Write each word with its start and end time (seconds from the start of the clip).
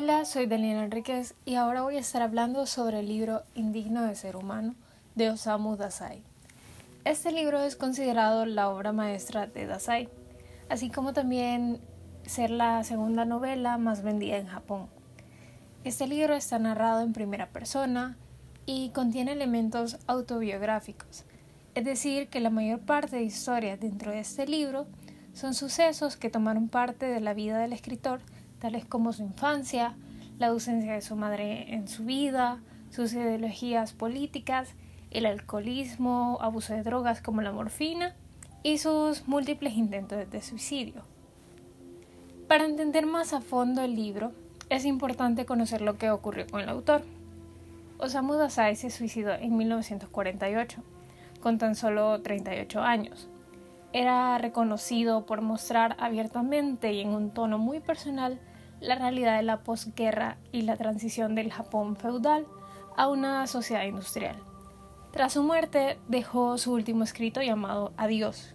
Hola, 0.00 0.24
soy 0.24 0.46
Daniela 0.46 0.84
Enríquez 0.84 1.34
y 1.44 1.56
ahora 1.56 1.82
voy 1.82 1.96
a 1.96 1.98
estar 1.98 2.22
hablando 2.22 2.66
sobre 2.66 3.00
el 3.00 3.08
libro 3.08 3.42
Indigno 3.56 4.04
de 4.04 4.14
Ser 4.14 4.36
Humano 4.36 4.76
de 5.16 5.28
Osamu 5.28 5.74
Dazai. 5.74 6.22
Este 7.04 7.32
libro 7.32 7.60
es 7.64 7.74
considerado 7.74 8.46
la 8.46 8.68
obra 8.68 8.92
maestra 8.92 9.48
de 9.48 9.66
Dazai, 9.66 10.08
así 10.68 10.88
como 10.88 11.14
también 11.14 11.80
ser 12.24 12.50
la 12.50 12.84
segunda 12.84 13.24
novela 13.24 13.76
más 13.76 14.04
vendida 14.04 14.36
en 14.36 14.46
Japón. 14.46 14.86
Este 15.82 16.06
libro 16.06 16.36
está 16.36 16.60
narrado 16.60 17.00
en 17.00 17.12
primera 17.12 17.48
persona 17.48 18.16
y 18.66 18.90
contiene 18.90 19.32
elementos 19.32 19.98
autobiográficos, 20.06 21.24
es 21.74 21.84
decir, 21.84 22.28
que 22.28 22.38
la 22.38 22.50
mayor 22.50 22.78
parte 22.78 23.16
de 23.16 23.24
historias 23.24 23.80
dentro 23.80 24.12
de 24.12 24.20
este 24.20 24.46
libro 24.46 24.86
son 25.32 25.54
sucesos 25.54 26.16
que 26.16 26.30
tomaron 26.30 26.68
parte 26.68 27.06
de 27.06 27.18
la 27.18 27.34
vida 27.34 27.58
del 27.58 27.72
escritor 27.72 28.20
tales 28.58 28.84
como 28.84 29.12
su 29.12 29.22
infancia, 29.22 29.94
la 30.38 30.48
ausencia 30.48 30.94
de 30.94 31.02
su 31.02 31.16
madre 31.16 31.74
en 31.74 31.88
su 31.88 32.04
vida, 32.04 32.60
sus 32.90 33.12
ideologías 33.12 33.92
políticas, 33.92 34.74
el 35.10 35.26
alcoholismo, 35.26 36.38
abuso 36.40 36.74
de 36.74 36.82
drogas 36.82 37.20
como 37.20 37.42
la 37.42 37.52
morfina 37.52 38.14
y 38.62 38.78
sus 38.78 39.26
múltiples 39.26 39.74
intentos 39.74 40.30
de 40.30 40.42
suicidio. 40.42 41.02
Para 42.46 42.64
entender 42.64 43.06
más 43.06 43.32
a 43.32 43.40
fondo 43.40 43.82
el 43.82 43.94
libro, 43.94 44.32
es 44.70 44.84
importante 44.84 45.46
conocer 45.46 45.80
lo 45.80 45.96
que 45.96 46.10
ocurrió 46.10 46.46
con 46.46 46.60
el 46.60 46.68
autor. 46.68 47.02
Osamu 47.98 48.34
Dazai 48.34 48.76
se 48.76 48.90
suicidó 48.90 49.32
en 49.34 49.56
1948, 49.56 50.82
con 51.40 51.58
tan 51.58 51.74
solo 51.74 52.20
38 52.20 52.80
años. 52.80 53.28
Era 53.92 54.36
reconocido 54.38 55.24
por 55.24 55.40
mostrar 55.40 55.96
abiertamente 55.98 56.92
y 56.92 57.00
en 57.00 57.08
un 57.08 57.30
tono 57.30 57.58
muy 57.58 57.80
personal 57.80 58.38
la 58.80 58.94
realidad 58.94 59.36
de 59.36 59.42
la 59.42 59.60
posguerra 59.60 60.36
y 60.52 60.62
la 60.62 60.76
transición 60.76 61.34
del 61.34 61.52
Japón 61.52 61.96
feudal 61.96 62.46
a 62.96 63.08
una 63.08 63.46
sociedad 63.46 63.84
industrial. 63.84 64.36
Tras 65.12 65.32
su 65.32 65.42
muerte 65.42 65.98
dejó 66.06 66.58
su 66.58 66.72
último 66.72 67.02
escrito 67.02 67.40
llamado 67.40 67.92
Adiós 67.96 68.54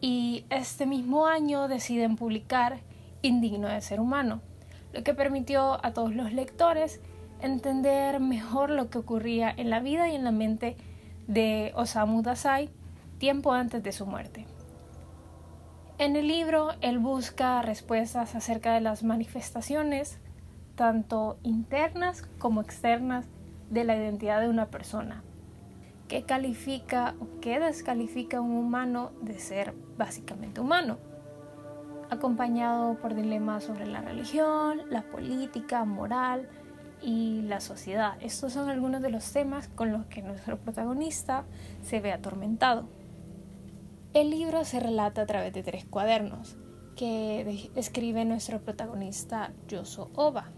y 0.00 0.44
este 0.48 0.86
mismo 0.86 1.26
año 1.26 1.68
deciden 1.68 2.16
publicar 2.16 2.80
Indigno 3.20 3.68
de 3.68 3.80
ser 3.80 4.00
humano, 4.00 4.40
lo 4.92 5.02
que 5.02 5.12
permitió 5.12 5.84
a 5.84 5.92
todos 5.92 6.14
los 6.14 6.32
lectores 6.32 7.00
entender 7.40 8.20
mejor 8.20 8.70
lo 8.70 8.90
que 8.90 8.98
ocurría 8.98 9.52
en 9.56 9.70
la 9.70 9.80
vida 9.80 10.08
y 10.08 10.14
en 10.14 10.24
la 10.24 10.30
mente 10.30 10.76
de 11.26 11.72
Osamu 11.74 12.22
Dazai 12.22 12.70
tiempo 13.18 13.52
antes 13.52 13.82
de 13.82 13.92
su 13.92 14.06
muerte. 14.06 14.46
En 15.98 16.14
el 16.14 16.28
libro 16.28 16.70
él 16.80 16.98
busca 16.98 17.60
respuestas 17.62 18.34
acerca 18.36 18.72
de 18.72 18.80
las 18.80 19.02
manifestaciones, 19.02 20.20
tanto 20.76 21.38
internas 21.42 22.22
como 22.38 22.60
externas, 22.60 23.26
de 23.70 23.84
la 23.84 23.96
identidad 23.96 24.40
de 24.40 24.48
una 24.48 24.66
persona. 24.66 25.22
¿Qué 26.08 26.22
califica 26.22 27.14
o 27.20 27.40
qué 27.40 27.60
descalifica 27.60 28.38
a 28.38 28.40
un 28.40 28.52
humano 28.52 29.10
de 29.20 29.38
ser 29.38 29.74
básicamente 29.98 30.60
humano? 30.60 30.98
Acompañado 32.10 32.94
por 32.94 33.14
dilemas 33.14 33.64
sobre 33.64 33.86
la 33.86 34.00
religión, 34.00 34.82
la 34.88 35.02
política, 35.02 35.84
moral 35.84 36.48
y 37.02 37.42
la 37.42 37.60
sociedad. 37.60 38.16
Estos 38.20 38.54
son 38.54 38.70
algunos 38.70 39.02
de 39.02 39.10
los 39.10 39.30
temas 39.30 39.68
con 39.68 39.92
los 39.92 40.06
que 40.06 40.22
nuestro 40.22 40.56
protagonista 40.58 41.44
se 41.82 42.00
ve 42.00 42.12
atormentado. 42.12 42.88
El 44.14 44.30
libro 44.30 44.64
se 44.64 44.80
relata 44.80 45.20
a 45.20 45.26
través 45.26 45.52
de 45.52 45.62
tres 45.62 45.84
cuadernos 45.84 46.56
que 46.96 47.70
escribe 47.74 48.24
nuestro 48.24 48.58
protagonista 48.58 49.52
Yoso 49.68 50.10
Oba, 50.14 50.50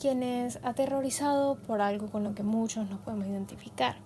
quien 0.00 0.22
es 0.22 0.60
aterrorizado 0.62 1.60
por 1.62 1.80
algo 1.80 2.08
con 2.12 2.22
lo 2.22 2.32
que 2.32 2.44
muchos 2.44 2.88
nos 2.88 3.00
podemos 3.00 3.26
identificar. 3.26 3.96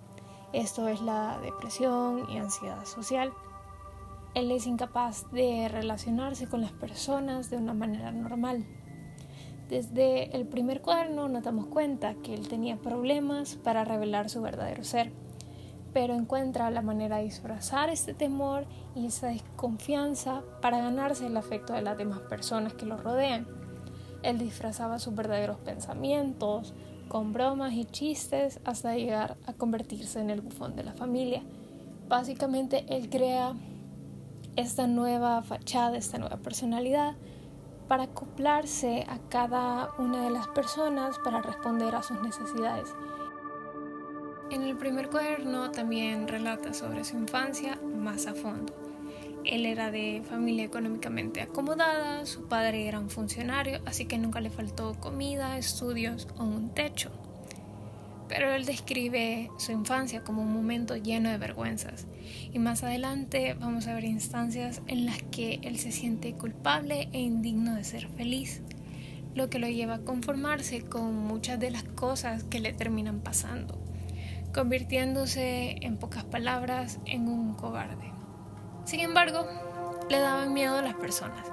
Esto 0.55 0.88
es 0.88 1.03
la 1.03 1.38
depresión 1.43 2.25
y 2.31 2.38
ansiedad 2.38 2.87
social. 2.87 3.34
Él 4.34 4.50
es 4.50 4.67
incapaz 4.67 5.31
de 5.31 5.69
relacionarse 5.69 6.47
con 6.49 6.62
las 6.62 6.72
personas 6.72 7.50
de 7.50 7.59
una 7.59 7.75
manera 7.75 8.12
normal. 8.12 8.65
Desde 9.69 10.34
el 10.34 10.47
primer 10.47 10.81
cuaderno 10.81 11.28
nos 11.28 11.43
damos 11.43 11.67
cuenta 11.67 12.15
que 12.15 12.33
él 12.33 12.49
tenía 12.49 12.78
problemas 12.78 13.56
para 13.56 13.84
revelar 13.84 14.31
su 14.31 14.41
verdadero 14.41 14.84
ser 14.84 15.12
pero 15.94 16.12
encuentra 16.15 16.71
la 16.72 16.82
manera 16.82 17.19
de 17.19 17.22
disfrazar 17.22 17.88
este 17.88 18.15
temor 18.15 18.66
y 18.97 19.06
esa 19.06 19.28
desconfianza 19.28 20.43
para 20.60 20.78
ganarse 20.78 21.27
el 21.28 21.37
afecto 21.37 21.72
de 21.72 21.82
las 21.82 21.97
demás 21.97 22.19
personas 22.19 22.75
que 22.75 22.84
lo 22.84 22.97
rodean. 22.97 23.47
Él 24.25 24.38
disfrazaba 24.38 24.99
sus 24.99 25.15
verdaderos 25.15 25.59
pensamientos 25.59 26.75
con 27.09 27.32
bromas 27.32 27.75
y 27.75 27.84
chistes 27.84 28.59
hasta 28.65 28.97
llegar 28.97 29.37
a 29.47 29.53
convertirse 29.53 30.21
en 30.21 30.31
el 30.31 30.41
bufón 30.41 30.75
de 30.75 30.82
la 30.82 30.94
familia. 30.94 31.44
Básicamente 32.09 32.84
él 32.88 33.09
crea 33.09 33.55
esta 34.56 34.88
nueva 34.88 35.43
fachada, 35.43 35.97
esta 35.97 36.19
nueva 36.19 36.38
personalidad 36.38 37.15
para 37.87 38.05
acoplarse 38.05 39.05
a 39.09 39.19
cada 39.28 39.91
una 39.99 40.25
de 40.25 40.31
las 40.31 40.49
personas 40.49 41.19
para 41.22 41.41
responder 41.41 41.94
a 41.94 42.03
sus 42.03 42.21
necesidades 42.21 42.93
en 44.50 44.62
el 44.62 44.77
primer 44.77 45.09
cuaderno 45.09 45.71
también 45.71 46.28
relata 46.28 46.75
sobre 46.75 47.05
su 47.05 47.16
infancia 47.16 47.78
más 47.97 48.27
a 48.27 48.34
fondo. 48.34 48.72
Él 49.44 49.66
era 49.66 49.91
de 49.91 50.22
familia 50.28 50.65
económicamente 50.65 51.43
acomodada, 51.43 52.25
su 52.25 52.47
padre 52.47 52.88
era 52.88 52.99
un 52.99 53.10
funcionario, 53.10 53.81
así 53.84 54.06
que 54.06 54.19
nunca 54.19 54.41
le 54.41 54.50
faltó 54.50 54.99
comida, 55.00 55.59
estudios 55.59 56.28
o 56.38 56.44
un 56.44 56.71
techo. 56.71 57.10
Pero 58.28 58.55
él 58.55 58.65
describe 58.65 59.50
su 59.59 59.72
infancia 59.72 60.25
como 60.25 60.43
un 60.43 60.53
momento 60.53 60.97
lleno 60.97 61.28
de 61.28 61.37
vergüenzas 61.37 62.06
y 62.53 62.59
más 62.59 62.82
adelante 62.82 63.55
vamos 63.59 63.87
a 63.87 63.94
ver 63.94 64.05
instancias 64.05 64.81
en 64.87 65.05
las 65.05 65.22
que 65.25 65.61
él 65.62 65.78
se 65.78 65.93
siente 65.93 66.32
culpable 66.32 67.09
e 67.12 67.21
indigno 67.21 67.75
de 67.75 67.84
ser 67.84 68.09
feliz, 68.09 68.62
lo 69.34 69.50
que 69.50 69.59
lo 69.59 69.69
lleva 69.69 69.97
a 69.97 70.05
conformarse 70.05 70.82
con 70.82 71.15
muchas 71.16 71.61
de 71.61 71.71
las 71.71 71.84
cosas 71.84 72.44
que 72.44 72.61
le 72.61 72.72
terminan 72.72 73.21
pasando 73.21 73.78
convirtiéndose, 74.54 75.76
en 75.82 75.98
pocas 75.98 76.25
palabras, 76.25 77.00
en 77.04 77.28
un 77.28 77.54
cobarde. 77.54 78.12
Sin 78.84 79.00
embargo, 79.00 79.47
le 80.09 80.20
daban 80.20 80.54
miedo 80.54 80.76
a 80.76 80.82
las 80.82 80.94
personas 80.94 81.47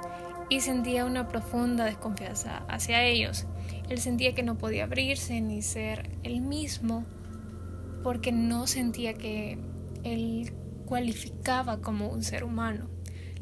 y 0.49 0.61
sentía 0.61 1.05
una 1.05 1.27
profunda 1.27 1.85
desconfianza 1.85 2.63
hacia 2.67 3.03
ellos. 3.03 3.47
Él 3.89 3.99
sentía 3.99 4.35
que 4.35 4.43
no 4.43 4.57
podía 4.57 4.83
abrirse 4.83 5.41
ni 5.41 5.61
ser 5.61 6.17
él 6.23 6.41
mismo 6.41 7.05
porque 8.03 8.31
no 8.31 8.67
sentía 8.67 9.13
que 9.13 9.57
él 10.03 10.53
cualificaba 10.85 11.81
como 11.81 12.09
un 12.09 12.23
ser 12.23 12.43
humano. 12.43 12.89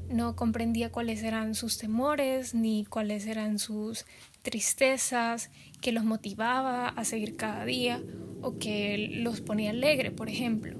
No 0.10 0.36
comprendía 0.36 0.92
cuáles 0.92 1.22
eran 1.22 1.54
sus 1.54 1.78
temores 1.78 2.56
ni 2.56 2.86
cuáles 2.86 3.28
eran 3.28 3.60
sus 3.60 4.06
tristezas 4.42 5.52
que 5.82 5.92
los 5.92 6.04
motivaba 6.04 6.88
a 6.88 7.06
seguir 7.06 7.36
cada 7.36 7.64
día 7.64 8.02
o 8.42 8.58
que 8.58 9.10
los 9.12 9.42
ponía 9.42 9.70
alegre, 9.70 10.10
por 10.12 10.30
ejemplo. 10.30 10.78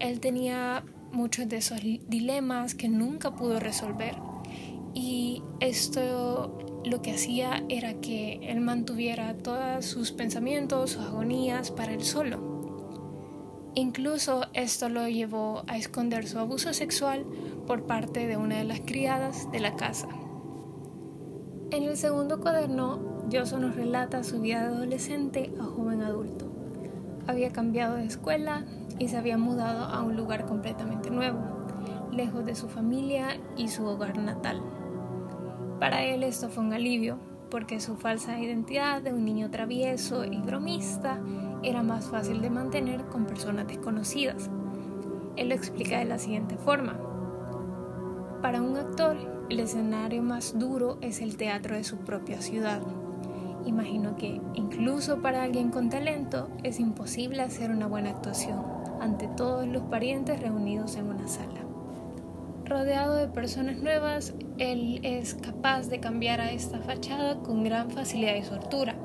Él 0.00 0.18
tenía 0.18 0.84
muchos 1.12 1.48
de 1.48 1.58
esos 1.58 1.80
dilemas 1.80 2.74
que 2.74 2.88
nunca 2.88 3.36
pudo 3.36 3.60
resolver 3.60 4.16
y 4.94 5.42
esto 5.60 6.58
lo 6.84 7.02
que 7.02 7.12
hacía 7.12 7.64
era 7.68 7.94
que 8.00 8.40
él 8.42 8.60
mantuviera 8.60 9.36
todos 9.36 9.84
sus 9.84 10.10
pensamientos, 10.10 10.92
sus 10.92 11.04
agonías 11.04 11.70
para 11.70 11.92
él 11.92 12.02
solo. 12.02 12.56
Incluso 13.74 14.46
esto 14.54 14.88
lo 14.88 15.06
llevó 15.06 15.62
a 15.66 15.76
esconder 15.76 16.26
su 16.26 16.38
abuso 16.38 16.72
sexual 16.72 17.26
por 17.66 17.82
parte 17.84 18.26
de 18.26 18.36
una 18.36 18.58
de 18.58 18.64
las 18.64 18.80
criadas 18.80 19.50
de 19.50 19.60
la 19.60 19.76
casa. 19.76 20.08
En 21.70 21.82
el 21.82 21.96
segundo 21.96 22.40
cuaderno, 22.40 23.28
Yoso 23.28 23.58
nos 23.58 23.74
relata 23.74 24.22
su 24.22 24.40
vida 24.40 24.60
de 24.60 24.76
adolescente 24.76 25.52
a 25.60 25.64
joven 25.64 26.00
adulto. 26.00 26.46
Había 27.26 27.52
cambiado 27.52 27.96
de 27.96 28.04
escuela 28.04 28.64
y 29.00 29.08
se 29.08 29.16
había 29.16 29.36
mudado 29.36 29.84
a 29.84 30.02
un 30.02 30.16
lugar 30.16 30.46
completamente 30.46 31.10
nuevo, 31.10 31.40
lejos 32.12 32.46
de 32.46 32.54
su 32.54 32.68
familia 32.68 33.40
y 33.56 33.68
su 33.68 33.84
hogar 33.84 34.16
natal. 34.18 34.62
Para 35.80 36.04
él 36.04 36.22
esto 36.22 36.48
fue 36.48 36.62
un 36.62 36.72
alivio, 36.72 37.18
porque 37.50 37.80
su 37.80 37.96
falsa 37.96 38.38
identidad 38.38 39.02
de 39.02 39.12
un 39.12 39.24
niño 39.24 39.50
travieso 39.50 40.24
y 40.24 40.38
bromista 40.38 41.20
era 41.62 41.82
más 41.82 42.06
fácil 42.06 42.40
de 42.40 42.50
mantener 42.50 43.06
con 43.06 43.26
personas 43.26 43.66
desconocidas. 43.66 44.50
Él 45.36 45.48
lo 45.48 45.54
explica 45.54 45.98
de 45.98 46.04
la 46.04 46.18
siguiente 46.18 46.56
forma. 46.56 46.98
Para 48.42 48.60
un 48.60 48.76
actor, 48.76 49.16
el 49.48 49.60
escenario 49.60 50.22
más 50.22 50.58
duro 50.58 50.98
es 51.00 51.20
el 51.20 51.36
teatro 51.36 51.74
de 51.74 51.84
su 51.84 51.96
propia 51.98 52.40
ciudad. 52.40 52.80
Imagino 53.64 54.16
que 54.16 54.40
incluso 54.54 55.22
para 55.22 55.42
alguien 55.42 55.70
con 55.70 55.88
talento 55.88 56.48
es 56.62 56.78
imposible 56.78 57.42
hacer 57.42 57.70
una 57.70 57.86
buena 57.86 58.10
actuación 58.10 58.62
ante 59.00 59.26
todos 59.28 59.66
los 59.66 59.82
parientes 59.84 60.40
reunidos 60.40 60.96
en 60.96 61.06
una 61.06 61.26
sala. 61.28 61.62
rodeado 62.64 63.14
de 63.14 63.28
personas 63.28 63.76
nuevas, 63.76 64.34
él 64.58 64.98
es 65.04 65.34
capaz 65.34 65.88
de 65.88 66.00
cambiar 66.00 66.40
a 66.40 66.50
esta 66.50 66.80
fachada 66.80 67.38
con 67.38 67.62
gran 67.62 67.90
facilidad 67.92 68.34
y 68.34 68.42
soltura, 68.42 68.96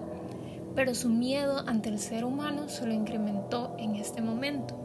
pero 0.75 0.95
su 0.95 1.09
miedo 1.09 1.63
ante 1.67 1.89
el 1.89 1.99
ser 1.99 2.25
humano 2.25 2.69
solo 2.69 2.91
incrementó 2.93 3.75
en 3.77 3.95
este 3.95 4.23
momento. 4.23 4.80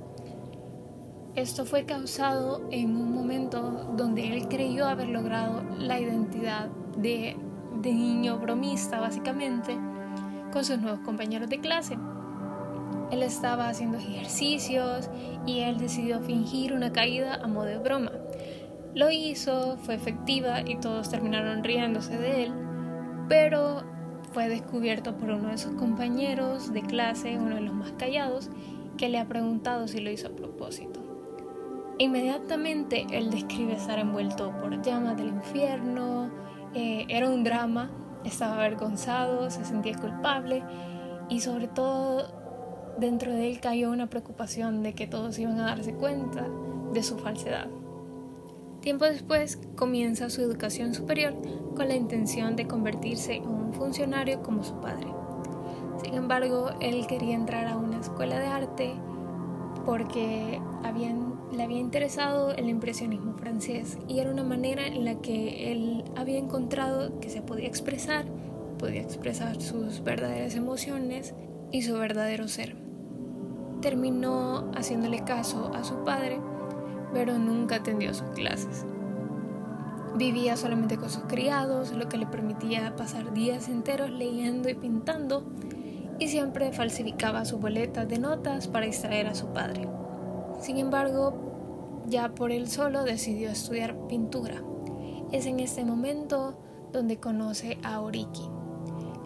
Esto 1.36 1.66
fue 1.66 1.84
causado 1.84 2.66
en 2.70 2.96
un 2.96 3.14
momento 3.14 3.60
donde 3.94 4.32
él 4.32 4.48
creyó 4.48 4.86
haber 4.86 5.10
logrado 5.10 5.62
la 5.78 6.00
identidad 6.00 6.70
de, 6.96 7.36
niño 7.82 8.38
bromista, 8.38 9.00
básicamente, 9.00 9.76
con 10.50 10.64
sus 10.64 10.78
nuevos 10.78 11.00
compañeros 11.00 11.50
de 11.50 11.60
clase. 11.60 11.98
Él 13.10 13.22
estaba 13.22 13.68
haciendo 13.68 13.98
ejercicios 13.98 15.10
y 15.44 15.60
él 15.60 15.76
decidió 15.76 16.20
fingir 16.20 16.72
una 16.72 16.90
caída 16.90 17.34
a 17.34 17.46
modo 17.46 17.66
de 17.66 17.78
broma. 17.78 18.12
Lo 18.94 19.10
hizo, 19.10 19.76
fue 19.76 19.94
efectiva 19.94 20.62
y 20.62 20.76
todos 20.78 21.10
terminaron 21.10 21.62
riéndose 21.62 22.16
de 22.16 22.44
él, 22.44 22.54
pero 23.28 23.84
fue 24.32 24.48
descubierto 24.48 25.18
por 25.18 25.28
uno 25.28 25.50
de 25.50 25.58
sus 25.58 25.74
compañeros 25.74 26.72
de 26.72 26.80
clase, 26.80 27.36
uno 27.36 27.56
de 27.56 27.60
los 27.60 27.74
más 27.74 27.92
callados, 27.92 28.48
que 28.96 29.10
le 29.10 29.18
ha 29.18 29.28
preguntado 29.28 29.86
si 29.86 30.00
lo 30.00 30.10
hizo 30.10 30.28
a 30.28 30.30
propósito. 30.30 31.15
Inmediatamente 31.98 33.06
él 33.10 33.30
describe 33.30 33.72
estar 33.72 33.98
envuelto 33.98 34.52
por 34.60 34.82
llamas 34.82 35.16
del 35.16 35.28
infierno, 35.28 36.30
eh, 36.74 37.06
era 37.08 37.30
un 37.30 37.42
drama, 37.42 37.90
estaba 38.24 38.56
avergonzado, 38.56 39.50
se 39.50 39.64
sentía 39.64 39.96
culpable 39.96 40.62
y 41.30 41.40
sobre 41.40 41.68
todo 41.68 42.94
dentro 42.98 43.32
de 43.32 43.50
él 43.50 43.60
cayó 43.60 43.90
una 43.90 44.08
preocupación 44.08 44.82
de 44.82 44.94
que 44.94 45.06
todos 45.06 45.38
iban 45.38 45.58
a 45.58 45.66
darse 45.66 45.94
cuenta 45.94 46.46
de 46.92 47.02
su 47.02 47.16
falsedad. 47.16 47.68
Tiempo 48.80 49.06
después 49.06 49.58
comienza 49.74 50.28
su 50.28 50.42
educación 50.42 50.94
superior 50.94 51.34
con 51.74 51.88
la 51.88 51.96
intención 51.96 52.56
de 52.56 52.66
convertirse 52.66 53.36
en 53.36 53.48
un 53.48 53.72
funcionario 53.72 54.42
como 54.42 54.62
su 54.62 54.78
padre. 54.80 55.08
Sin 56.04 56.14
embargo, 56.14 56.70
él 56.80 57.06
quería 57.06 57.34
entrar 57.34 57.66
a 57.66 57.78
una 57.78 58.00
escuela 58.00 58.38
de 58.38 58.46
arte 58.46 58.92
porque 59.86 60.60
le 61.52 61.62
había 61.62 61.78
interesado 61.78 62.50
el 62.50 62.68
impresionismo 62.68 63.38
francés 63.38 63.96
y 64.06 64.18
era 64.18 64.30
una 64.30 64.44
manera 64.44 64.86
en 64.86 65.06
la 65.06 65.22
que 65.22 65.72
él 65.72 66.04
había 66.16 66.38
encontrado 66.38 67.18
que 67.20 67.30
se 67.30 67.40
podía 67.40 67.68
expresar, 67.68 68.26
podía 68.78 69.00
expresar 69.00 69.62
sus 69.62 70.04
verdaderas 70.04 70.54
emociones 70.56 71.34
y 71.72 71.80
su 71.82 71.94
verdadero 71.94 72.48
ser. 72.48 72.76
Terminó 73.80 74.70
haciéndole 74.74 75.24
caso 75.24 75.70
a 75.72 75.84
su 75.84 76.04
padre 76.04 76.38
pero 77.12 77.38
nunca 77.38 77.76
atendió 77.76 78.12
sus 78.12 78.28
clases. 78.30 78.84
Vivía 80.16 80.56
solamente 80.56 80.96
con 80.96 81.10
sus 81.10 81.24
criados, 81.24 81.92
lo 81.92 82.08
que 82.08 82.18
le 82.18 82.26
permitía 82.26 82.94
pasar 82.96 83.32
días 83.32 83.68
enteros 83.68 84.10
leyendo 84.10 84.68
y 84.68 84.74
pintando, 84.74 85.44
y 86.18 86.28
siempre 86.28 86.72
falsificaba 86.72 87.44
su 87.44 87.58
boleta 87.58 88.06
de 88.06 88.18
notas 88.18 88.68
para 88.68 88.86
distraer 88.86 89.26
a 89.26 89.34
su 89.34 89.48
padre. 89.48 89.88
Sin 90.60 90.78
embargo, 90.78 92.02
ya 92.06 92.34
por 92.34 92.52
él 92.52 92.68
solo 92.68 93.04
decidió 93.04 93.50
estudiar 93.50 93.96
pintura. 94.08 94.62
Es 95.32 95.46
en 95.46 95.60
este 95.60 95.84
momento 95.84 96.58
donde 96.92 97.18
conoce 97.18 97.78
a 97.82 98.00
Oriki. 98.00 98.48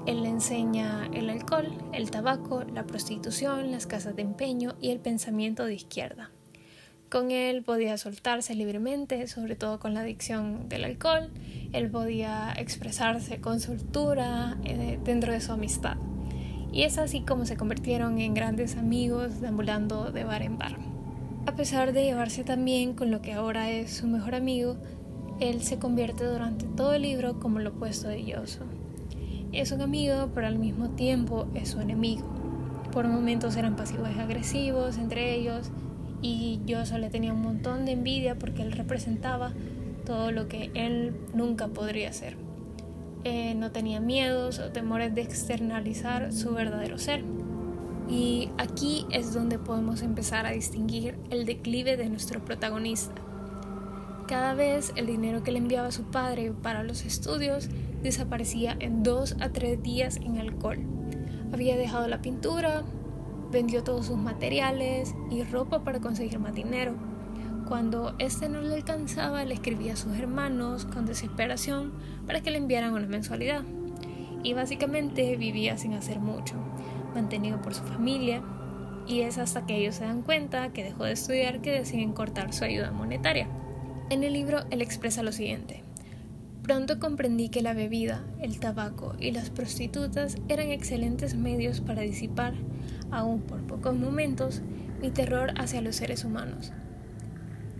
Él 0.07 0.23
le 0.23 0.29
enseña 0.31 1.09
el 1.13 1.29
alcohol, 1.29 1.69
el 1.93 2.11
tabaco, 2.11 2.65
la 2.65 2.87
prostitución, 2.87 3.71
las 3.71 3.87
casas 3.87 4.17
de 4.17 4.23
empeño 4.23 4.75
y 4.81 4.91
el 4.91 4.99
pensamiento 4.99 5.67
de 5.67 5.75
izquierda. 5.75 6.31
Con 7.11 7.33
él 7.33 7.63
podía 7.63 7.99
soltarse 7.99 8.55
libremente, 8.55 9.27
sobre 9.27 9.57
todo 9.57 9.79
con 9.79 9.95
la 9.95 10.01
adicción 10.01 10.69
del 10.69 10.85
alcohol. 10.85 11.31
Él 11.73 11.91
podía 11.91 12.53
expresarse 12.57 13.41
con 13.41 13.61
soltura 13.61 14.57
eh, 14.65 14.99
dentro 15.05 15.33
de 15.33 15.41
su 15.41 15.53
amistad. 15.53 15.97
Y 16.73 16.83
es 16.83 16.99
así 16.99 17.21
como 17.21 17.47
se 17.47 17.57
convirtieron 17.57 18.19
en 18.21 18.35
grandes 18.35 18.77
amigos, 18.77 19.41
deambulando 19.41 20.13
de 20.13 20.25
bar 20.25 20.43
en 20.43 20.57
bar. 20.57 20.77
A 21.47 21.57
pesar 21.57 21.93
de 21.93 22.05
llevarse 22.05 22.45
tan 22.45 22.65
bien 22.65 22.95
con 22.95 23.11
lo 23.11 23.23
que 23.23 23.33
ahora 23.33 23.71
es 23.71 23.93
su 23.93 24.07
mejor 24.07 24.35
amigo, 24.35 24.77
él 25.41 25.63
se 25.63 25.79
convierte 25.79 26.25
durante 26.25 26.67
todo 26.67 26.95
el 26.95 27.03
libro 27.03 27.41
como 27.41 27.59
lo 27.59 27.71
opuesto 27.71 28.09
de 28.09 28.25
Yoso. 28.25 28.65
Es 29.53 29.73
un 29.73 29.81
amigo, 29.81 30.29
pero 30.35 30.47
al 30.47 30.59
mismo 30.59 30.91
tiempo 30.91 31.49
es 31.55 31.71
su 31.71 31.81
enemigo. 31.81 32.29
Por 32.93 33.09
momentos 33.09 33.57
eran 33.57 33.75
pasivos 33.75 34.11
y 34.15 34.21
agresivos 34.21 34.97
entre 34.97 35.35
ellos, 35.35 35.71
y 36.23 36.61
yo 36.67 36.85
solo 36.87 37.09
tenía 37.09 37.33
un 37.33 37.43
montón 37.43 37.85
de 37.85 37.93
envidia 37.93 38.39
porque 38.39 38.63
él 38.63 38.73
representaba 38.73 39.53
todo 40.05 40.31
lo 40.31 40.47
que 40.47 40.71
él 40.75 41.17
nunca 41.35 41.69
podría 41.69 42.13
ser. 42.13 42.37
Eh, 43.25 43.55
no 43.55 43.71
tenía 43.71 44.01
miedos 44.01 44.59
o 44.59 44.71
temores 44.71 45.15
de 45.15 45.23
externalizar 45.23 46.33
su 46.33 46.53
verdadero 46.53 46.99
ser. 46.99 47.23
Y 48.09 48.51
aquí 48.59 49.07
es 49.11 49.33
donde 49.35 49.59
podemos 49.59 50.03
empezar 50.03 50.47
a 50.47 50.51
distinguir 50.51 51.17
el 51.31 51.47
declive 51.47 51.97
de 51.97 52.09
nuestro 52.09 52.45
protagonista. 52.45 53.15
Cada 54.27 54.55
vez 54.55 54.93
el 54.97 55.07
dinero 55.07 55.43
que 55.43 55.53
le 55.53 55.59
enviaba 55.59 55.91
su 55.91 56.05
padre 56.05 56.53
para 56.53 56.83
los 56.83 57.05
estudios 57.05 57.69
desaparecía 58.03 58.77
en 58.79 59.03
dos 59.03 59.37
a 59.41 59.51
tres 59.51 59.83
días 59.83 60.17
en 60.17 60.39
alcohol. 60.39 60.79
Había 61.53 61.77
dejado 61.77 62.07
la 62.09 62.23
pintura, 62.23 62.85
Vendió 63.51 63.83
todos 63.83 64.07
sus 64.07 64.17
materiales 64.17 65.15
y 65.29 65.43
ropa 65.43 65.83
para 65.83 65.99
conseguir 65.99 66.39
más 66.39 66.55
dinero. 66.55 66.95
Cuando 67.71 68.17
este 68.19 68.49
no 68.49 68.61
le 68.61 68.75
alcanzaba, 68.75 69.45
le 69.45 69.55
escribía 69.55 69.93
a 69.93 69.97
sus 69.97 70.17
hermanos 70.17 70.87
con 70.87 71.07
desesperación 71.07 71.93
para 72.27 72.41
que 72.41 72.51
le 72.51 72.59
enviaran 72.59 72.95
una 72.95 73.07
mensualidad. 73.07 73.63
Y 74.43 74.55
básicamente 74.55 75.37
vivía 75.37 75.79
sin 75.79 75.95
hacer 75.95 76.19
mucho, 76.19 76.57
mantenido 77.15 77.63
por 77.63 77.73
su 77.73 77.85
familia, 77.85 78.43
y 79.07 79.21
es 79.21 79.39
hasta 79.39 79.67
que 79.67 79.77
ellos 79.77 79.95
se 79.95 80.05
dan 80.05 80.23
cuenta 80.23 80.73
que 80.73 80.83
dejó 80.83 81.05
de 81.05 81.13
estudiar 81.13 81.61
que 81.61 81.71
deciden 81.71 82.13
cortar 82.13 82.53
su 82.53 82.65
ayuda 82.65 82.91
monetaria. 82.91 83.47
En 84.11 84.25
el 84.25 84.33
libro 84.33 84.65
él 84.71 84.83
expresa 84.83 85.23
lo 85.23 85.31
siguiente. 85.31 85.85
Pronto 86.65 86.99
comprendí 86.99 87.51
que 87.51 87.63
la 87.63 87.73
bebida, 87.73 88.25
el 88.41 88.59
tabaco 88.59 89.15
y 89.21 89.31
las 89.31 89.51
prostitutas 89.51 90.39
eran 90.49 90.73
excelentes 90.73 91.37
medios 91.37 91.81
para 91.81 92.03
disipar, 92.03 92.55
aún 93.13 93.43
por 93.43 93.65
pocos 93.65 93.95
momentos, 93.95 94.61
mi 95.01 95.13
terror 95.13 95.53
hacia 95.57 95.81
los 95.81 95.95
seres 95.95 96.25
humanos. 96.25 96.73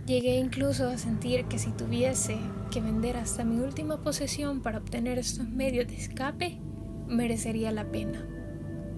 Llegué 0.07 0.37
incluso 0.37 0.87
a 0.87 0.97
sentir 0.97 1.45
que 1.45 1.59
si 1.59 1.71
tuviese 1.71 2.37
que 2.71 2.81
vender 2.81 3.17
hasta 3.17 3.43
mi 3.43 3.59
última 3.59 4.01
posesión 4.01 4.61
para 4.61 4.79
obtener 4.79 5.19
estos 5.19 5.47
medios 5.47 5.87
de 5.87 5.95
escape, 5.95 6.57
merecería 7.07 7.71
la 7.71 7.85
pena. 7.85 8.25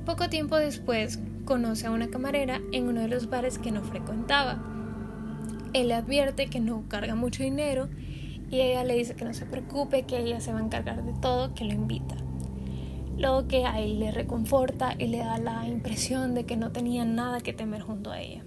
Poco 0.05 0.29
tiempo 0.29 0.55
después, 0.55 1.19
conoce 1.43 1.87
a 1.87 1.91
una 1.91 2.09
camarera 2.09 2.61
en 2.71 2.87
uno 2.87 3.01
de 3.01 3.09
los 3.09 3.29
bares 3.29 3.59
que 3.59 3.71
no 3.71 3.83
frecuentaba. 3.83 4.63
Él 5.73 5.89
le 5.89 5.95
advierte 5.95 6.47
que 6.47 6.61
no 6.61 6.85
carga 6.87 7.15
mucho 7.15 7.43
dinero 7.43 7.89
y 8.49 8.61
ella 8.61 8.85
le 8.85 8.95
dice 8.95 9.15
que 9.15 9.25
no 9.25 9.33
se 9.33 9.45
preocupe, 9.45 10.03
que 10.03 10.19
ella 10.19 10.39
se 10.39 10.53
va 10.53 10.59
a 10.59 10.63
encargar 10.63 11.03
de 11.03 11.13
todo, 11.19 11.53
que 11.53 11.65
lo 11.65 11.73
invita. 11.73 12.15
Luego 13.17 13.47
que 13.47 13.65
a 13.65 13.81
él 13.81 13.99
le 13.99 14.11
reconforta 14.11 14.95
y 14.97 15.07
le 15.07 15.17
da 15.17 15.37
la 15.37 15.67
impresión 15.67 16.33
de 16.33 16.45
que 16.45 16.55
no 16.55 16.71
tenía 16.71 17.03
nada 17.03 17.41
que 17.41 17.51
temer 17.51 17.81
junto 17.81 18.11
a 18.11 18.21
ella. 18.21 18.45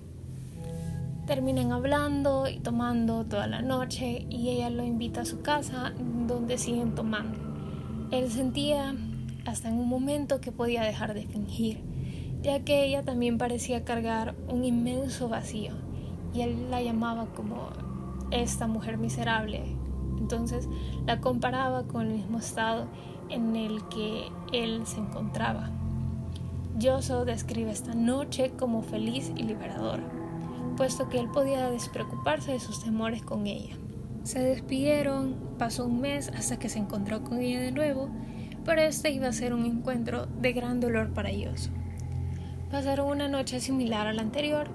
Terminan 1.26 1.72
hablando 1.72 2.48
y 2.48 2.60
tomando 2.60 3.24
toda 3.24 3.46
la 3.46 3.62
noche 3.62 4.26
y 4.30 4.48
ella 4.50 4.70
lo 4.70 4.84
invita 4.84 5.22
a 5.22 5.24
su 5.24 5.42
casa 5.42 5.92
donde 6.26 6.56
siguen 6.56 6.94
tomando. 6.94 7.38
Él 8.10 8.30
sentía 8.30 8.94
hasta 9.44 9.68
en 9.68 9.78
un 9.78 9.88
momento 9.88 10.40
que 10.40 10.52
podía 10.52 10.82
dejar 10.82 11.14
de 11.14 11.26
fingir, 11.26 11.80
ya 12.42 12.60
que 12.60 12.84
ella 12.84 13.02
también 13.02 13.38
parecía 13.38 13.84
cargar 13.84 14.34
un 14.48 14.64
inmenso 14.64 15.28
vacío 15.28 15.72
y 16.32 16.42
él 16.42 16.70
la 16.70 16.82
llamaba 16.82 17.26
como 17.34 17.70
esta 18.30 18.66
mujer 18.66 18.98
miserable 18.98 19.76
entonces 20.18 20.68
la 21.06 21.20
comparaba 21.20 21.84
con 21.84 22.02
el 22.02 22.14
mismo 22.14 22.38
estado 22.38 22.86
en 23.28 23.56
el 23.56 23.86
que 23.88 24.28
él 24.52 24.86
se 24.86 24.98
encontraba. 24.98 25.70
Yoso 26.78 27.24
describe 27.24 27.70
esta 27.70 27.94
noche 27.94 28.50
como 28.58 28.82
feliz 28.82 29.32
y 29.36 29.44
liberadora, 29.44 30.02
puesto 30.76 31.08
que 31.08 31.18
él 31.18 31.28
podía 31.28 31.70
despreocuparse 31.70 32.52
de 32.52 32.60
sus 32.60 32.82
temores 32.82 33.22
con 33.22 33.46
ella. 33.46 33.76
Se 34.22 34.40
despidieron, 34.40 35.36
pasó 35.58 35.86
un 35.86 36.00
mes 36.00 36.30
hasta 36.36 36.58
que 36.58 36.68
se 36.68 36.78
encontró 36.78 37.22
con 37.22 37.38
ella 37.38 37.60
de 37.60 37.72
nuevo, 37.72 38.10
pero 38.64 38.82
este 38.82 39.10
iba 39.10 39.28
a 39.28 39.32
ser 39.32 39.54
un 39.54 39.64
encuentro 39.64 40.26
de 40.26 40.52
gran 40.52 40.80
dolor 40.80 41.12
para 41.12 41.30
Yoso. 41.30 41.70
Pasaron 42.70 43.08
una 43.08 43.28
noche 43.28 43.60
similar 43.60 44.06
a 44.08 44.12
la 44.12 44.22
anterior, 44.22 44.68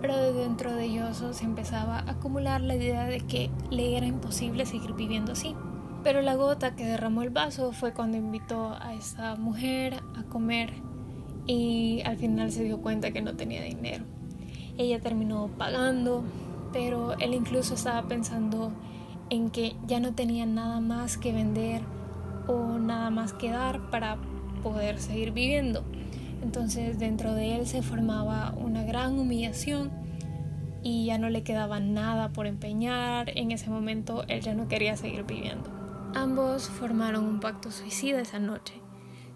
pero 0.00 0.32
dentro 0.32 0.74
de 0.74 0.92
Yoso 0.92 1.32
se 1.32 1.44
empezaba 1.44 2.00
a 2.00 2.10
acumular 2.10 2.60
la 2.60 2.74
idea 2.74 3.04
de 3.04 3.20
que 3.20 3.50
le 3.70 3.96
era 3.96 4.06
imposible 4.06 4.66
seguir 4.66 4.94
viviendo 4.94 5.32
así. 5.32 5.54
Pero 6.02 6.20
la 6.22 6.34
gota 6.34 6.74
que 6.74 6.84
derramó 6.84 7.22
el 7.22 7.30
vaso 7.30 7.72
fue 7.72 7.92
cuando 7.92 8.16
invitó 8.16 8.76
a 8.80 8.94
esa 8.94 9.36
mujer 9.36 9.94
a 10.16 10.24
comer 10.24 10.72
y 11.46 12.02
al 12.04 12.16
final 12.16 12.52
se 12.52 12.64
dio 12.64 12.80
cuenta 12.80 13.10
que 13.10 13.22
no 13.22 13.36
tenía 13.36 13.62
dinero. 13.62 14.04
Ella 14.78 15.00
terminó 15.00 15.48
pagando, 15.58 16.24
pero 16.72 17.18
él 17.18 17.34
incluso 17.34 17.74
estaba 17.74 18.08
pensando 18.08 18.72
en 19.28 19.50
que 19.50 19.76
ya 19.86 20.00
no 20.00 20.14
tenía 20.14 20.46
nada 20.46 20.80
más 20.80 21.18
que 21.18 21.32
vender 21.32 21.82
o 22.46 22.78
nada 22.78 23.10
más 23.10 23.32
que 23.32 23.50
dar 23.50 23.90
para 23.90 24.16
poder 24.62 24.98
seguir 25.00 25.32
viviendo. 25.32 25.84
Entonces 26.42 26.98
dentro 26.98 27.34
de 27.34 27.56
él 27.56 27.66
se 27.66 27.82
formaba 27.82 28.54
una 28.56 28.84
gran 28.84 29.18
humillación 29.18 29.90
y 30.82 31.06
ya 31.06 31.18
no 31.18 31.28
le 31.28 31.42
quedaba 31.42 31.80
nada 31.80 32.30
por 32.30 32.46
empeñar. 32.46 33.30
En 33.36 33.50
ese 33.50 33.70
momento 33.70 34.24
él 34.28 34.40
ya 34.40 34.54
no 34.54 34.68
quería 34.68 34.96
seguir 34.96 35.24
viviendo. 35.24 35.70
Ambos 36.14 36.68
formaron 36.68 37.24
un 37.24 37.40
pacto 37.40 37.70
suicida 37.70 38.20
esa 38.20 38.38
noche. 38.38 38.74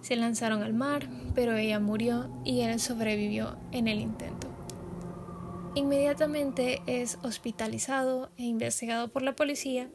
Se 0.00 0.16
lanzaron 0.16 0.62
al 0.62 0.72
mar, 0.72 1.08
pero 1.34 1.54
ella 1.54 1.78
murió 1.80 2.30
y 2.44 2.60
él 2.60 2.80
sobrevivió 2.80 3.56
en 3.72 3.88
el 3.88 4.00
intento. 4.00 4.51
Inmediatamente 5.74 6.82
es 6.86 7.18
hospitalizado 7.22 8.30
e 8.36 8.42
investigado 8.42 9.08
por 9.08 9.22
la 9.22 9.34
policía, 9.34 9.88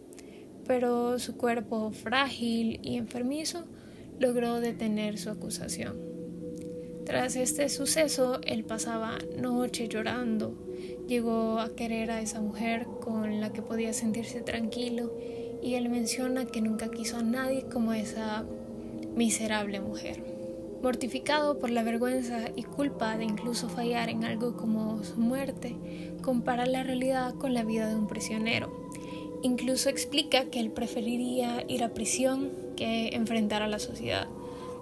pero 0.66 1.20
su 1.20 1.38
cuerpo 1.38 1.92
frágil 1.92 2.80
y 2.82 2.98
enfermizo 2.98 3.66
logró 4.20 4.60
detener 4.60 5.20
su 5.20 5.30
acusación. 5.30 6.02
Tras 7.06 7.36
este 7.36 7.70
suceso, 7.70 8.42
él 8.44 8.66
pasaba 8.66 9.20
noche 9.38 9.88
llorando. 9.88 10.58
Llegó 11.08 11.60
a 11.60 11.76
querer 11.76 12.10
a 12.10 12.22
esa 12.22 12.42
mujer 12.42 12.88
con 13.00 13.40
la 13.40 13.54
que 13.54 13.62
podía 13.62 13.94
sentirse 13.94 14.42
tranquilo 14.42 15.16
y 15.62 15.76
él 15.76 15.90
menciona 15.90 16.46
que 16.46 16.62
nunca 16.62 16.90
quiso 16.90 17.18
a 17.18 17.24
nadie 17.24 17.66
como 17.72 17.94
esa 17.94 18.46
miserable 19.16 19.80
mujer. 19.80 20.37
Mortificado 20.82 21.58
por 21.58 21.72
la 21.72 21.82
vergüenza 21.82 22.50
y 22.56 22.64
culpa 22.64 23.18
de 23.18 23.26
incluso 23.26 23.68
fallar 23.68 24.10
en 24.10 24.24
algo 24.24 24.56
como 24.56 25.04
su 25.04 25.18
muerte, 25.18 25.76
compara 26.22 26.68
la 26.68 26.84
realidad 26.84 27.34
con 27.34 27.56
la 27.56 27.64
vida 27.64 27.90
de 27.90 27.96
un 27.96 28.08
prisionero. 28.08 28.72
Incluso 29.42 29.90
explica 29.90 30.46
que 30.46 30.60
él 30.60 30.72
preferiría 30.72 31.64
ir 31.68 31.84
a 31.84 31.94
prisión 31.94 32.52
que 32.76 33.10
enfrentar 33.14 33.64
a 33.64 33.68
la 33.68 33.80
sociedad. 33.80 34.28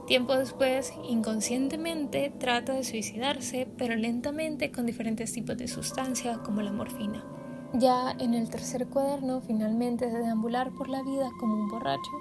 Tiempo 0.06 0.36
después, 0.36 0.94
inconscientemente, 1.10 2.32
trata 2.40 2.74
de 2.74 2.84
suicidarse, 2.84 3.68
pero 3.78 3.96
lentamente 3.96 4.72
con 4.72 4.86
diferentes 4.86 5.32
tipos 5.32 5.58
de 5.58 5.68
sustancias 5.68 6.38
como 6.40 6.62
la 6.62 6.72
morfina. 6.72 7.24
Ya 7.74 8.16
en 8.20 8.34
el 8.34 8.50
tercer 8.50 8.88
cuaderno, 8.88 9.42
finalmente 9.42 10.06
de 10.08 10.20
deambular 10.20 10.72
por 10.72 10.90
la 10.90 11.02
vida 11.04 11.30
como 11.40 11.56
un 11.56 11.68
borracho, 11.70 12.12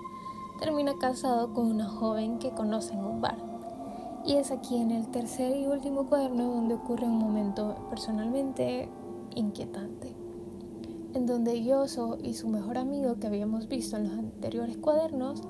termina 0.59 0.95
casado 0.99 1.53
con 1.53 1.67
una 1.67 1.89
joven 1.89 2.39
que 2.39 2.51
conoce 2.51 2.95
en 2.95 3.05
un 3.05 3.21
bar. 3.21 3.54
Y 4.27 4.37
es 4.37 4.51
aquí 4.51 4.77
en 4.77 4.91
el 4.91 5.09
tercer 5.09 5.55
y 5.55 5.67
último 5.67 6.07
cuaderno 6.07 6.55
donde 6.55 6.75
ocurre 6.75 7.05
un 7.05 7.19
momento 7.19 7.77
personalmente 7.91 8.89
inquietante, 9.35 10.17
en 11.13 11.27
donde 11.27 11.63
Yoso 11.63 12.17
y 12.23 12.33
su 12.33 12.49
mejor 12.49 12.79
amigo 12.79 13.17
que 13.17 13.27
habíamos 13.27 13.69
visto 13.69 13.99
en 13.99 14.05
los 14.05 14.19
anteriores 14.19 14.79
cuadernos 14.79 15.43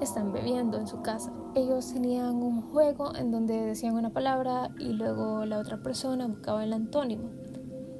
están 0.00 0.32
bebiendo 0.32 0.78
en 0.78 0.86
su 0.86 1.02
casa. 1.02 1.32
Ellos 1.54 1.92
tenían 1.92 2.42
un 2.42 2.62
juego 2.62 3.14
en 3.14 3.30
donde 3.30 3.60
decían 3.60 3.94
una 3.94 4.10
palabra 4.10 4.70
y 4.78 4.94
luego 4.94 5.44
la 5.44 5.58
otra 5.58 5.82
persona 5.82 6.26
buscaba 6.26 6.64
el 6.64 6.72
antónimo. 6.72 7.28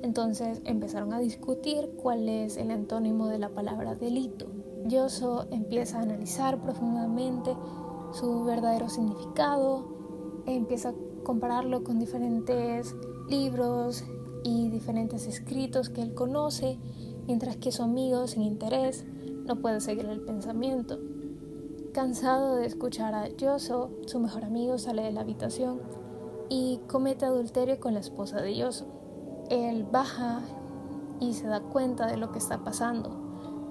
Entonces 0.03 0.63
empezaron 0.65 1.13
a 1.13 1.19
discutir 1.19 1.91
cuál 2.03 2.31
es 2.31 2.57
el 2.57 2.71
antónimo 2.71 3.29
de 3.29 3.39
la 3.39 3.51
palabra 3.51 3.95
delito. 3.95 4.47
Yoso 4.87 5.47
empieza 5.51 5.99
a 5.99 6.03
analizar 6.03 6.63
profundamente 6.63 7.55
su 8.13 8.45
verdadero 8.45 8.89
significado, 8.89 9.94
empieza 10.47 10.91
a 10.91 10.95
compararlo 11.23 11.85
con 11.85 11.99
diferentes 11.99 12.95
libros 13.29 14.05
y 14.43 14.69
diferentes 14.69 15.27
escritos 15.27 15.89
que 15.89 16.03
él 16.03 16.15
conoce, 16.15 16.79
mientras 17.27 17.57
que 17.57 17.73
su 17.73 17.83
amigo 17.83 18.27
sin 18.27 18.43
interés 18.43 19.05
no 19.47 19.57
puede 19.57 19.81
seguir 19.81 20.07
el 20.07 20.21
pensamiento. 20.21 20.99
Cansado 21.93 22.57
de 22.57 22.67
escuchar 22.67 23.15
a 23.15 23.29
Yoso, 23.29 23.91
su 24.07 24.21
mejor 24.21 24.45
amigo 24.45 24.79
sale 24.79 25.03
de 25.03 25.13
la 25.13 25.21
habitación 25.21 25.81
y 26.49 26.81
comete 26.89 27.25
adulterio 27.25 27.81
con 27.81 27.95
la 27.95 28.01
esposa 28.01 28.41
de 28.41 28.57
Yoso. 28.57 28.87
Él 29.51 29.85
baja 29.85 30.43
y 31.21 31.35
se 31.35 31.47
da 31.47 31.61
cuenta 31.61 32.07
de 32.07 32.17
lo 32.17 32.33
que 32.33 32.39
está 32.39 32.65
pasando 32.65 33.25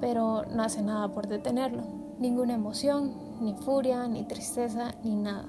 pero 0.03 0.44
no 0.53 0.63
hace 0.63 0.82
nada 0.82 1.13
por 1.13 1.27
detenerlo. 1.27 1.84
Ninguna 2.20 2.56
emoción, 2.56 3.13
ni 3.39 3.53
furia, 3.53 4.06
ni 4.10 4.25
tristeza, 4.25 4.96
ni 5.01 5.15
nada. 5.15 5.48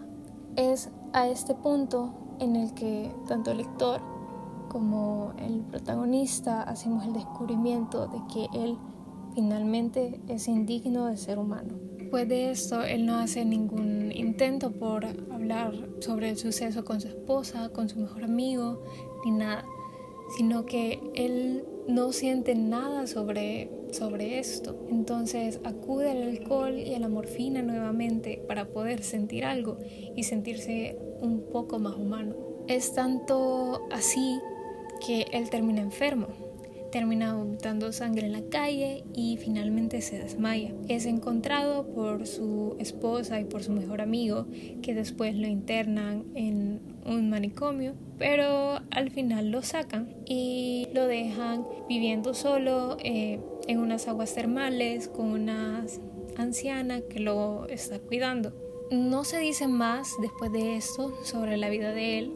Es 0.55 0.91
a 1.15 1.29
este 1.29 1.55
punto 1.55 2.13
en 2.41 2.57
el 2.57 2.75
que 2.75 3.11
tanto 3.29 3.53
el 3.53 3.59
lector 3.59 4.01
como 4.69 5.33
el 5.39 5.61
protagonista 5.61 6.63
hacemos 6.63 7.07
el 7.07 7.13
descubrimiento 7.13 8.09
de 8.09 8.19
que 8.33 8.49
él 8.53 8.77
finalmente 9.33 10.21
es 10.29 10.49
indigno 10.49 11.07
de 11.07 11.17
ser 11.17 11.39
humano. 11.39 11.75
Después 11.97 12.29
de 12.29 12.51
esto, 12.51 12.83
él 12.83 13.07
no 13.07 13.17
hace 13.17 13.45
ningún 13.45 14.11
intento 14.13 14.73
por 14.73 15.07
hablar 15.33 15.73
sobre 16.01 16.31
el 16.31 16.37
suceso 16.37 16.85
con 16.85 17.01
su 17.01 17.09
esposa, 17.09 17.69
con 17.71 17.89
su 17.89 18.01
mejor 18.01 18.25
amigo, 18.25 18.83
ni 19.25 19.31
nada, 19.31 19.65
sino 20.37 20.67
que 20.67 21.01
él 21.15 21.65
no 21.87 22.13
siente 22.13 22.57
nada 22.57 23.07
sobre, 23.07 23.71
sobre 23.95 24.39
esto. 24.39 24.87
Entonces 24.91 25.61
acude 25.65 26.11
al 26.11 26.23
alcohol 26.23 26.79
y 26.79 26.95
a 26.95 26.99
la 26.99 27.09
morfina 27.09 27.63
nuevamente 27.63 28.43
para 28.47 28.67
poder 28.67 29.03
sentir 29.03 29.45
algo 29.45 29.79
y 30.15 30.25
sentirse 30.25 30.99
un 31.21 31.43
poco 31.53 31.79
más 31.79 31.97
humano. 31.97 32.35
Es 32.67 32.95
tanto 32.95 33.87
así 33.91 34.39
que 35.07 35.27
él 35.33 35.51
termina 35.51 35.81
enfermo 35.81 36.29
termina 36.95 37.35
vomitando 37.35 37.93
sangre 37.93 38.27
en 38.27 38.33
la 38.33 38.43
calle 38.43 39.03
y 39.13 39.37
finalmente 39.39 40.01
se 40.01 40.17
desmaya. 40.17 40.73
Es 40.87 41.07
encontrado 41.07 41.89
por 41.89 42.25
su 42.29 42.77
esposa 42.79 43.41
y 43.41 43.45
por 43.47 43.65
su 43.65 43.73
mejor 43.73 44.01
amigo 44.01 44.47
que 44.81 44.95
después 44.95 45.35
lo 45.35 45.49
internan 45.49 46.23
en 46.37 46.81
un 47.05 47.31
manicomio, 47.31 47.95
pero 48.19 48.81
al 48.91 49.11
final 49.11 49.51
lo 49.51 49.63
sacan 49.63 50.15
y 50.27 50.89
lo 50.93 51.07
dejan 51.07 51.67
viviendo 51.89 52.35
solo 52.35 52.97
eh, 53.03 53.41
en 53.67 53.79
unas 53.79 54.09
aguas 54.09 54.35
termales 54.35 55.09
con 55.09 55.27
una 55.27 55.85
anciana 56.37 57.01
que 57.01 57.21
lo 57.21 57.67
está 57.69 57.99
cuidando. 57.99 58.53
No 58.91 59.25
se 59.25 59.39
dice 59.39 59.67
más 59.67 60.15
después 60.21 60.53
de 60.53 60.77
esto 60.77 61.15
sobre 61.25 61.57
la 61.57 61.69
vida 61.69 61.93
de 61.93 62.19
él, 62.19 62.33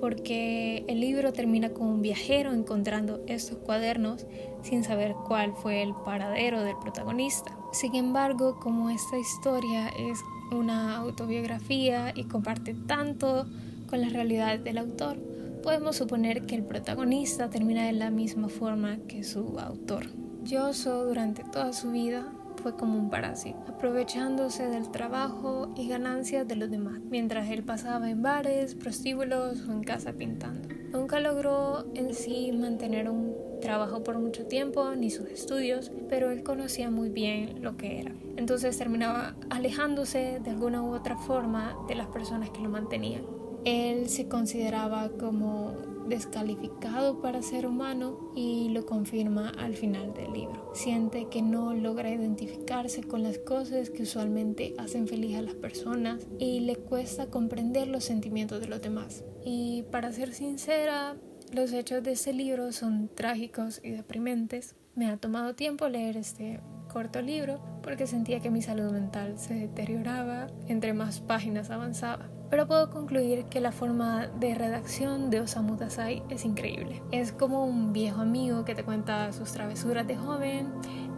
porque 0.00 0.84
el 0.88 1.00
libro 1.00 1.32
termina 1.32 1.70
con 1.70 1.86
un 1.86 2.02
viajero 2.02 2.52
encontrando 2.52 3.22
estos 3.26 3.58
cuadernos 3.58 4.26
sin 4.62 4.84
saber 4.84 5.14
cuál 5.26 5.54
fue 5.54 5.82
el 5.82 5.94
paradero 5.94 6.62
del 6.62 6.76
protagonista. 6.76 7.56
Sin 7.72 7.94
embargo, 7.94 8.58
como 8.60 8.90
esta 8.90 9.18
historia 9.18 9.88
es 9.88 10.18
una 10.52 10.96
autobiografía 10.96 12.12
y 12.14 12.24
comparte 12.24 12.74
tanto 12.74 13.46
con 13.94 14.00
la 14.00 14.08
realidad 14.08 14.58
del 14.58 14.78
autor, 14.78 15.18
podemos 15.62 15.94
suponer 15.94 16.46
que 16.46 16.56
el 16.56 16.64
protagonista 16.64 17.48
termina 17.48 17.86
de 17.86 17.92
la 17.92 18.10
misma 18.10 18.48
forma 18.48 18.98
que 19.06 19.22
su 19.22 19.56
autor. 19.60 20.06
Yoso 20.42 21.04
durante 21.04 21.44
toda 21.44 21.72
su 21.72 21.92
vida 21.92 22.32
fue 22.60 22.74
como 22.74 22.98
un 22.98 23.08
parásito, 23.08 23.60
aprovechándose 23.68 24.66
del 24.66 24.90
trabajo 24.90 25.72
y 25.76 25.86
ganancias 25.86 26.48
de 26.48 26.56
los 26.56 26.72
demás, 26.72 27.02
mientras 27.08 27.48
él 27.50 27.62
pasaba 27.62 28.10
en 28.10 28.20
bares, 28.20 28.74
prostíbulos 28.74 29.60
o 29.68 29.70
en 29.70 29.84
casa 29.84 30.14
pintando. 30.14 30.74
Nunca 30.90 31.20
logró 31.20 31.86
en 31.94 32.14
sí 32.14 32.50
mantener 32.50 33.08
un 33.08 33.32
trabajo 33.60 34.02
por 34.02 34.18
mucho 34.18 34.46
tiempo 34.46 34.92
ni 34.96 35.10
sus 35.10 35.28
estudios, 35.28 35.92
pero 36.08 36.32
él 36.32 36.42
conocía 36.42 36.90
muy 36.90 37.10
bien 37.10 37.62
lo 37.62 37.76
que 37.76 38.00
era. 38.00 38.10
Entonces 38.36 38.76
terminaba 38.76 39.36
alejándose 39.50 40.40
de 40.42 40.50
alguna 40.50 40.82
u 40.82 40.92
otra 40.92 41.16
forma 41.16 41.76
de 41.86 41.94
las 41.94 42.08
personas 42.08 42.50
que 42.50 42.60
lo 42.60 42.70
mantenían. 42.70 43.22
Él 43.64 44.08
se 44.08 44.28
consideraba 44.28 45.10
como 45.18 45.72
descalificado 46.06 47.20
para 47.20 47.42
ser 47.42 47.66
humano 47.66 48.30
y 48.36 48.68
lo 48.70 48.84
confirma 48.84 49.50
al 49.50 49.74
final 49.74 50.12
del 50.14 50.32
libro. 50.32 50.72
Siente 50.74 51.28
que 51.28 51.42
no 51.42 51.74
logra 51.74 52.10
identificarse 52.10 53.02
con 53.02 53.22
las 53.22 53.38
cosas 53.38 53.90
que 53.90 54.02
usualmente 54.02 54.74
hacen 54.78 55.08
feliz 55.08 55.36
a 55.36 55.42
las 55.42 55.54
personas 55.54 56.26
y 56.38 56.60
le 56.60 56.76
cuesta 56.76 57.26
comprender 57.30 57.88
los 57.88 58.04
sentimientos 58.04 58.60
de 58.60 58.68
los 58.68 58.82
demás. 58.82 59.24
Y 59.44 59.84
para 59.90 60.12
ser 60.12 60.34
sincera, 60.34 61.16
los 61.52 61.72
hechos 61.72 62.02
de 62.02 62.12
este 62.12 62.32
libro 62.32 62.72
son 62.72 63.08
trágicos 63.08 63.80
y 63.82 63.90
deprimentes. 63.90 64.74
Me 64.94 65.06
ha 65.06 65.16
tomado 65.16 65.54
tiempo 65.54 65.88
leer 65.88 66.16
este 66.16 66.60
corto 66.92 67.22
libro 67.22 67.60
porque 67.82 68.06
sentía 68.06 68.40
que 68.40 68.50
mi 68.50 68.62
salud 68.62 68.92
mental 68.92 69.38
se 69.38 69.54
deterioraba 69.54 70.46
entre 70.68 70.92
más 70.92 71.20
páginas 71.20 71.70
avanzaba 71.70 72.33
pero 72.50 72.66
puedo 72.66 72.90
concluir 72.90 73.46
que 73.46 73.60
la 73.60 73.72
forma 73.72 74.26
de 74.26 74.54
redacción 74.54 75.30
de 75.30 75.40
Osamu 75.40 75.76
Dazai 75.76 76.22
es 76.28 76.44
increíble. 76.44 77.02
Es 77.10 77.32
como 77.32 77.64
un 77.64 77.92
viejo 77.92 78.20
amigo 78.20 78.64
que 78.64 78.74
te 78.74 78.84
cuenta 78.84 79.32
sus 79.32 79.52
travesuras 79.52 80.06
de 80.06 80.16
joven, 80.16 80.68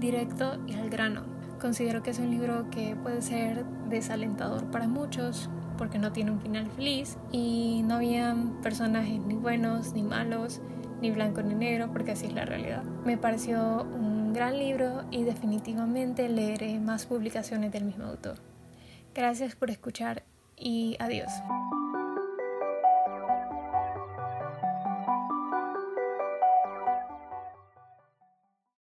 directo 0.00 0.59
y 0.66 0.75
al 0.75 0.90
grano. 0.90 1.23
Considero 1.61 2.02
que 2.02 2.11
es 2.11 2.18
un 2.18 2.30
libro 2.30 2.68
que 2.71 2.97
puede 2.97 3.23
ser 3.23 3.64
desalentador 3.88 4.71
para 4.71 4.88
muchos 4.88 5.50
porque 5.76 5.99
no 5.99 6.12
tiene 6.12 6.30
un 6.30 6.40
final 6.40 6.66
feliz 6.71 7.18
y 7.33 7.83
no 7.85 7.97
había 7.97 8.35
personajes 8.62 9.21
ni 9.21 9.35
buenos 9.35 9.92
ni 9.92 10.02
malos, 10.02 10.61
ni 11.00 11.11
blanco 11.11 11.42
ni 11.42 11.54
negro, 11.54 11.90
porque 11.92 12.12
así 12.12 12.26
es 12.26 12.33
la 12.33 12.45
realidad. 12.45 12.83
Me 13.04 13.18
pareció 13.18 13.83
un 13.83 14.33
gran 14.33 14.59
libro 14.59 15.04
y 15.11 15.25
definitivamente 15.25 16.28
leeré 16.28 16.78
más 16.80 17.06
publicaciones 17.06 17.73
del 17.73 17.85
mismo 17.85 18.04
autor. 18.04 18.38
Gracias 19.14 19.56
por 19.56 19.71
escuchar 19.71 20.25
y 20.56 20.96
adiós. 20.98 21.30